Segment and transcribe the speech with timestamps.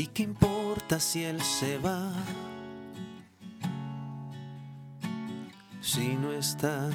[0.00, 2.10] ¿Y qué importa si él se va?
[5.82, 6.88] Si no está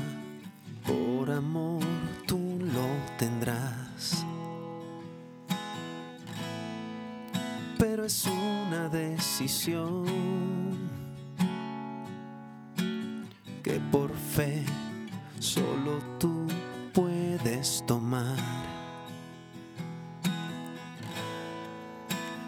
[0.88, 1.84] por amor,
[2.26, 2.88] tú lo
[3.20, 4.26] tendrás.
[7.78, 10.08] Pero es una decisión
[13.62, 14.66] que por fe
[15.38, 16.48] solo tú
[16.92, 18.75] puedes tomar.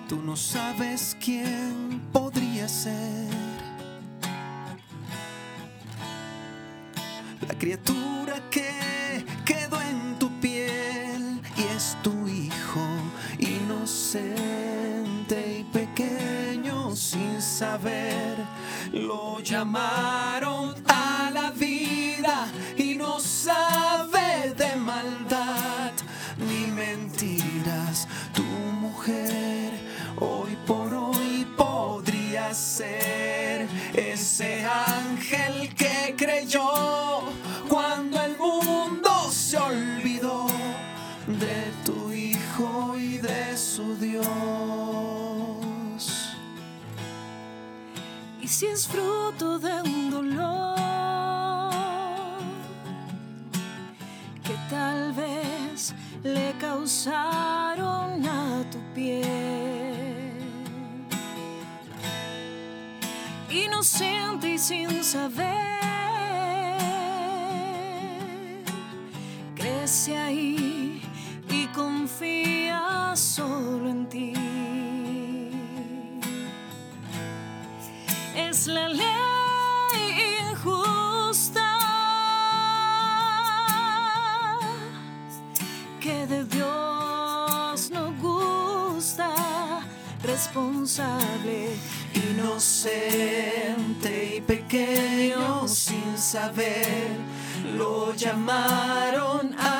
[0.07, 3.27] Tú no sabes quién podría ser
[7.45, 12.87] la criatura que quedó en tu piel y es tu hijo
[13.37, 14.27] inocente
[15.59, 18.37] y pequeño sin saber.
[18.93, 25.91] Lo llamaron a la vida y no sabe de maldad
[26.37, 28.07] ni mentiras.
[36.17, 37.21] Creyó
[37.69, 40.47] cuando el mundo se olvidó
[41.27, 44.25] de tu hijo y de su Dios.
[48.41, 50.89] Y si es fruto de un dolor
[54.43, 60.33] que tal vez le causaron a tu piel,
[63.49, 65.76] inocente y sin saber,
[78.57, 81.69] es la ley injusta
[85.99, 89.29] que de Dios no gusta,
[90.23, 91.77] responsable,
[92.29, 97.09] Inocente y pequeño sin saber,
[97.77, 99.76] lo llamaron a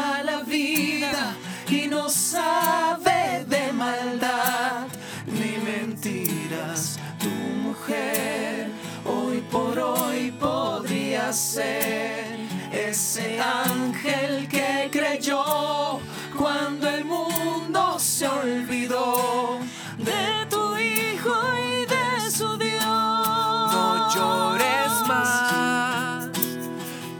[11.38, 12.26] ser
[12.72, 16.00] ese ángel que creyó
[16.36, 19.60] cuando el mundo se olvidó
[20.00, 22.84] de tu Hijo y de su Dios.
[22.84, 26.30] no llores más.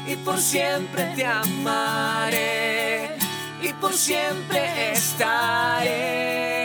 [0.05, 3.17] y por siempre te amaré
[3.63, 6.56] y por siempre estaré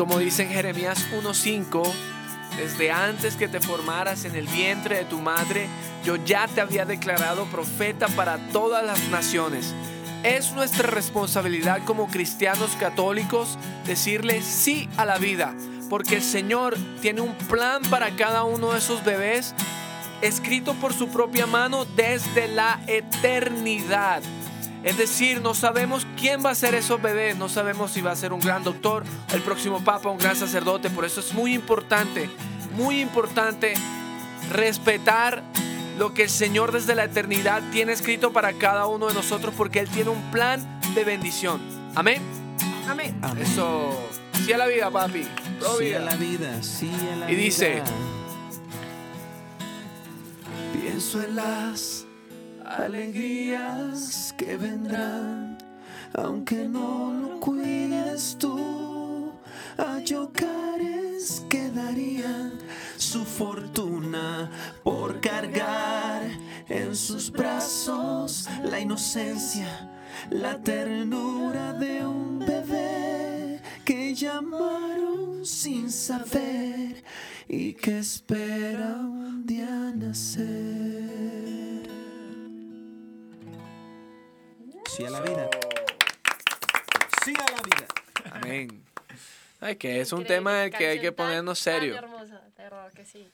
[0.00, 1.82] como dice en Jeremías 1.5,
[2.56, 5.68] desde antes que te formaras en el vientre de tu madre,
[6.02, 9.74] yo ya te había declarado profeta para todas las naciones.
[10.22, 15.54] Es nuestra responsabilidad como cristianos católicos decirle sí a la vida,
[15.90, 19.54] porque el Señor tiene un plan para cada uno de esos bebés
[20.22, 24.22] escrito por su propia mano desde la eternidad.
[24.82, 28.16] Es decir, no sabemos quién va a ser esos bebés, no sabemos si va a
[28.16, 29.04] ser un gran doctor,
[29.34, 30.88] el próximo papa, un gran sacerdote.
[30.88, 32.30] Por eso es muy importante,
[32.76, 33.74] muy importante
[34.50, 35.42] respetar
[35.98, 39.80] lo que el Señor desde la eternidad tiene escrito para cada uno de nosotros, porque
[39.80, 41.60] Él tiene un plan de bendición.
[41.94, 42.22] Amén.
[42.88, 43.18] Amén.
[43.22, 43.42] Amén.
[43.44, 43.90] Eso.
[44.46, 45.26] Sí a la vida, papi.
[45.58, 45.98] Pro Sí vida.
[45.98, 47.84] a la vida, sí a la Y dice- vida.
[50.72, 52.06] Pienso en las
[52.70, 55.58] alegrías que vendrán,
[56.14, 59.32] aunque no lo cuides tú.
[59.76, 62.52] A Yocares quedarían
[62.96, 64.50] su fortuna
[64.84, 66.22] por cargar
[66.68, 69.90] en sus brazos la inocencia,
[70.30, 77.02] la ternura de un bebé que llamaron sin saber
[77.48, 80.79] y que espera un día nacer.
[84.90, 85.48] Sí a la vida.
[87.24, 87.86] Sí a la vida.
[88.32, 88.84] Amén.
[89.60, 91.94] Ay, que es un tema del que hay que ponernos serio.
[91.96, 93.30] hermosa, verdad que sí.